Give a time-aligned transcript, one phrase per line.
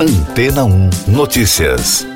[0.00, 2.06] Antena 1 Notícias.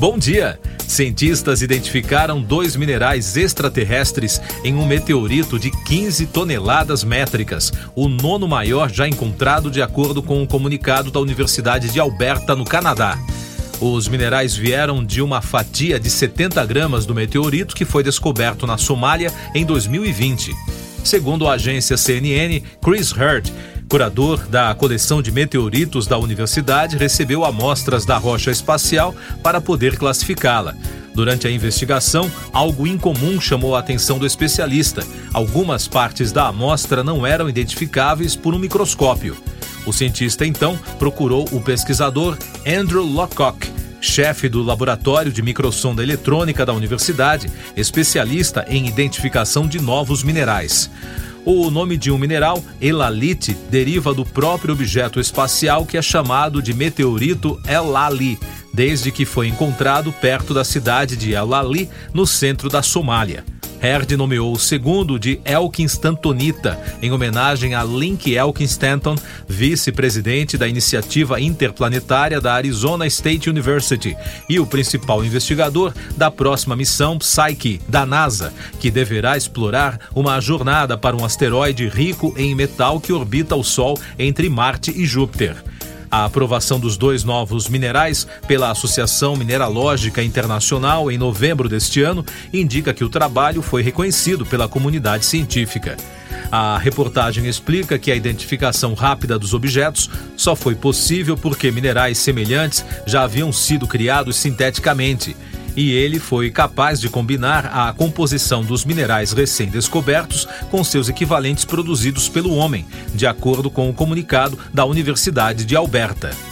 [0.00, 0.58] Bom dia!
[0.84, 8.90] Cientistas identificaram dois minerais extraterrestres em um meteorito de 15 toneladas métricas, o nono maior
[8.90, 13.16] já encontrado, de acordo com um comunicado da Universidade de Alberta, no Canadá.
[13.80, 18.76] Os minerais vieram de uma fatia de 70 gramas do meteorito que foi descoberto na
[18.76, 20.50] Somália em 2020.
[21.04, 23.52] Segundo a agência CNN, Chris Hurd,
[23.88, 30.74] curador da coleção de meteoritos da universidade, recebeu amostras da rocha espacial para poder classificá-la.
[31.14, 35.04] Durante a investigação, algo incomum chamou a atenção do especialista.
[35.32, 39.36] Algumas partes da amostra não eram identificáveis por um microscópio.
[39.84, 42.36] O cientista então procurou o pesquisador
[42.66, 43.68] Andrew Lockock,
[44.00, 50.90] chefe do Laboratório de Microsonda Eletrônica da universidade, especialista em identificação de novos minerais.
[51.44, 56.74] O nome de um mineral, elalite, deriva do próprio objeto espacial que é chamado de
[56.74, 58.38] meteorito El-Ali,
[58.72, 63.44] desde que foi encontrado perto da cidade de El-Ali, no centro da Somália.
[63.80, 69.14] Herd nomeou o segundo de Elkin Stantonita, em homenagem a Link Elkin Stanton,
[69.46, 74.16] vice-presidente da iniciativa interplanetária da Arizona State University
[74.48, 80.98] e o principal investigador da próxima missão Psyche, da NASA, que deverá explorar uma jornada
[80.98, 85.56] para um asteroide rico em metal que orbita o Sol entre Marte e Júpiter.
[86.10, 92.94] A aprovação dos dois novos minerais pela Associação Mineralógica Internacional em novembro deste ano indica
[92.94, 95.96] que o trabalho foi reconhecido pela comunidade científica.
[96.50, 102.84] A reportagem explica que a identificação rápida dos objetos só foi possível porque minerais semelhantes
[103.06, 105.36] já haviam sido criados sinteticamente
[105.76, 112.28] e ele foi capaz de combinar a composição dos minerais recém-descobertos com seus equivalentes produzidos
[112.28, 116.47] pelo homem, de acordo com o comunicado da Universidade de Alberta.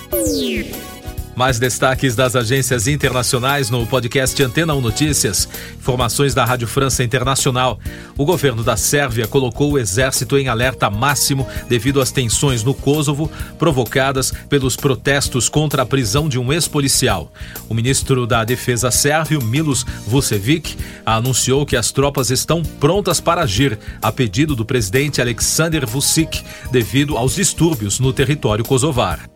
[1.37, 5.47] Mais destaques das agências internacionais no podcast Antena 1 Notícias.
[5.79, 7.79] Informações da Rádio França Internacional.
[8.17, 13.31] O governo da Sérvia colocou o exército em alerta máximo devido às tensões no Kosovo
[13.59, 17.31] provocadas pelos protestos contra a prisão de um ex-policial.
[17.69, 20.75] O ministro da Defesa sérvio, Milos Vucevic,
[21.05, 27.19] anunciou que as tropas estão prontas para agir, a pedido do presidente Aleksandar Vucic, devido
[27.19, 29.29] aos distúrbios no território kosovar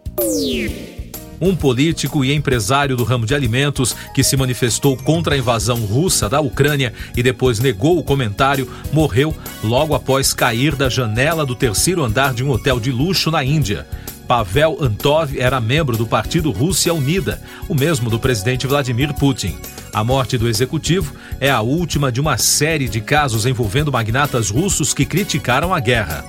[1.41, 6.29] um político e empresário do ramo de alimentos que se manifestou contra a invasão russa
[6.29, 12.05] da Ucrânia e depois negou o comentário, morreu logo após cair da janela do terceiro
[12.05, 13.87] andar de um hotel de luxo na Índia.
[14.29, 19.57] Pavel Antov era membro do partido Rússia Unida, o mesmo do presidente Vladimir Putin.
[19.93, 24.95] A morte do executivo é a última de uma série de casos envolvendo magnatas russos
[24.95, 26.25] que criticaram a guerra.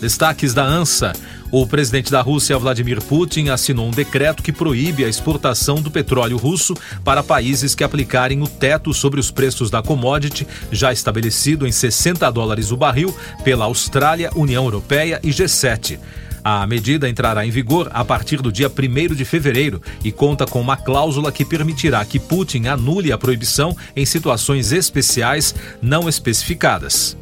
[0.00, 1.12] Destaques da ANSA.
[1.50, 6.36] O presidente da Rússia, Vladimir Putin, assinou um decreto que proíbe a exportação do petróleo
[6.36, 11.72] russo para países que aplicarem o teto sobre os preços da commodity, já estabelecido em
[11.72, 15.98] 60 dólares o barril pela Austrália, União Europeia e G7.
[16.44, 20.60] A medida entrará em vigor a partir do dia 1 de fevereiro e conta com
[20.60, 27.16] uma cláusula que permitirá que Putin anule a proibição em situações especiais não especificadas.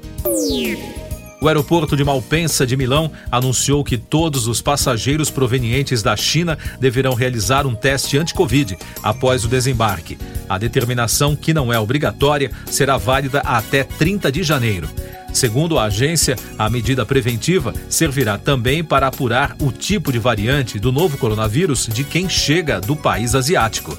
[1.47, 7.15] O aeroporto de Malpensa de Milão anunciou que todos os passageiros provenientes da China deverão
[7.15, 10.19] realizar um teste anti-Covid após o desembarque.
[10.49, 14.89] A determinação, que não é obrigatória, será válida até 30 de janeiro.
[15.33, 20.91] Segundo a agência, a medida preventiva servirá também para apurar o tipo de variante do
[20.91, 23.97] novo coronavírus de quem chega do país asiático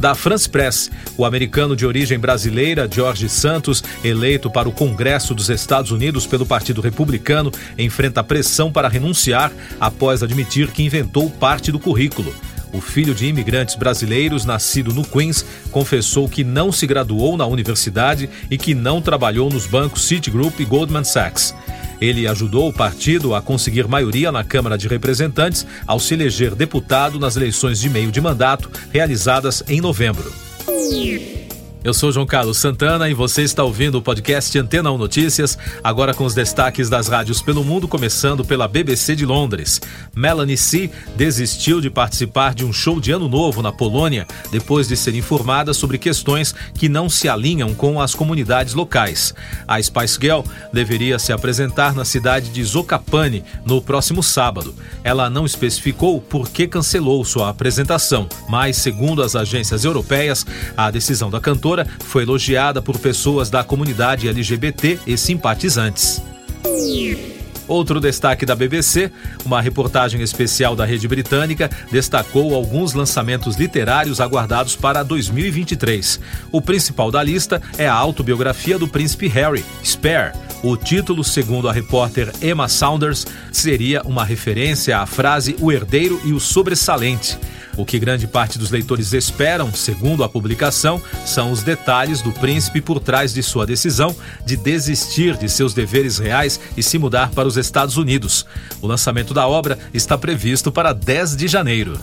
[0.00, 0.90] da France Press.
[1.16, 6.46] O americano de origem brasileira, George Santos, eleito para o Congresso dos Estados Unidos pelo
[6.46, 12.34] Partido Republicano, enfrenta pressão para renunciar após admitir que inventou parte do currículo.
[12.72, 18.30] O filho de imigrantes brasileiros, nascido no Queens, confessou que não se graduou na universidade
[18.48, 21.54] e que não trabalhou nos bancos Citigroup e Goldman Sachs.
[22.00, 27.18] Ele ajudou o partido a conseguir maioria na Câmara de Representantes ao se eleger deputado
[27.18, 30.32] nas eleições de meio de mandato realizadas em novembro.
[31.82, 36.12] Eu sou João Carlos Santana e você está ouvindo o podcast Antena 1 Notícias, agora
[36.12, 39.80] com os destaques das rádios pelo mundo, começando pela BBC de Londres.
[40.14, 40.90] Melanie C.
[41.16, 45.72] desistiu de participar de um show de Ano Novo na Polônia depois de ser informada
[45.72, 49.34] sobre questões que não se alinham com as comunidades locais.
[49.66, 54.74] A Spice Girl deveria se apresentar na cidade de Zokapane no próximo sábado.
[55.02, 60.44] Ela não especificou por que cancelou sua apresentação, mas, segundo as agências europeias,
[60.76, 66.22] a decisão da cantora cantora foi elogiada por pessoas da comunidade LGBT e simpatizantes.
[67.68, 69.12] Outro destaque da BBC,
[69.44, 76.18] uma reportagem especial da rede britânica destacou alguns lançamentos literários aguardados para 2023.
[76.50, 80.32] O principal da lista é a autobiografia do príncipe Harry, Spare.
[80.64, 86.32] O título, segundo a repórter Emma Saunders, seria uma referência à frase O Herdeiro e
[86.32, 87.38] o Sobressalente.
[87.76, 92.80] O que grande parte dos leitores esperam, segundo a publicação, são os detalhes do príncipe
[92.80, 94.14] por trás de sua decisão
[94.44, 98.46] de desistir de seus deveres reais e se mudar para os Estados Unidos.
[98.80, 101.98] O lançamento da obra está previsto para 10 de janeiro.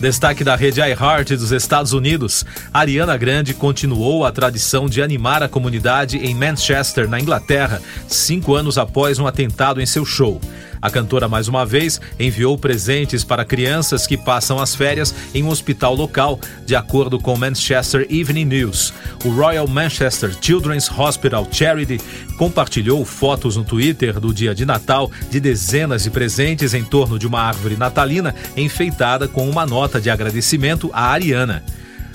[0.00, 5.48] Destaque da rede iHeart dos Estados Unidos, Ariana Grande continuou a tradição de animar a
[5.48, 10.38] comunidade em Manchester, na Inglaterra, cinco anos após um atentado em seu show.
[10.86, 15.48] A cantora, mais uma vez, enviou presentes para crianças que passam as férias em um
[15.48, 18.94] hospital local, de acordo com o Manchester Evening News.
[19.24, 22.00] O Royal Manchester Children's Hospital Charity
[22.38, 27.26] compartilhou fotos no Twitter do dia de Natal de dezenas de presentes em torno de
[27.26, 31.64] uma árvore natalina enfeitada com uma nota de agradecimento à Ariana.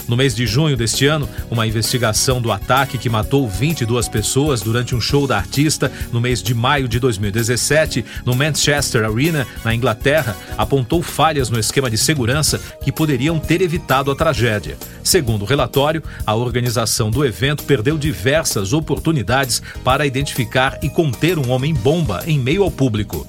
[0.07, 4.95] No mês de junho deste ano, uma investigação do ataque que matou 22 pessoas durante
[4.95, 10.35] um show da artista no mês de maio de 2017 no Manchester Arena, na Inglaterra,
[10.57, 14.77] apontou falhas no esquema de segurança que poderiam ter evitado a tragédia.
[15.03, 21.49] Segundo o relatório, a organização do evento perdeu diversas oportunidades para identificar e conter um
[21.49, 23.27] homem-bomba em meio ao público.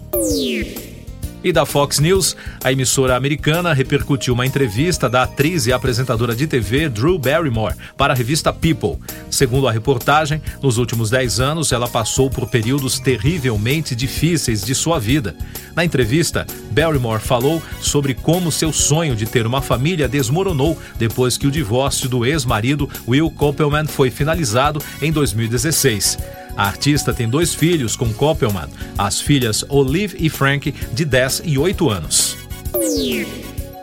[1.44, 6.46] E da Fox News, a emissora americana repercutiu uma entrevista da atriz e apresentadora de
[6.46, 8.98] TV Drew Barrymore para a revista People.
[9.28, 15.00] Segundo a reportagem, nos últimos 10 anos ela passou por períodos terrivelmente difíceis de sua
[15.00, 15.34] vida.
[15.74, 21.48] Na entrevista, Barrymore falou sobre como seu sonho de ter uma família desmoronou depois que
[21.48, 26.41] o divórcio do ex-marido Will Koppelman foi finalizado em 2016.
[26.56, 31.58] A artista tem dois filhos com Koppelman, as filhas Olive e Frank, de 10 e
[31.58, 32.36] 8 anos.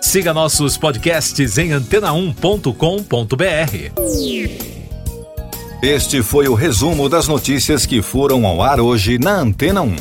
[0.01, 2.73] Siga nossos podcasts em antena1.com.br.
[5.81, 9.95] Este foi o resumo das notícias que foram ao ar hoje na Antena 1.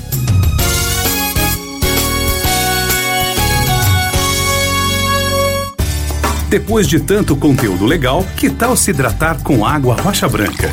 [6.48, 10.72] Depois de tanto conteúdo legal, que tal se hidratar com água rocha branca?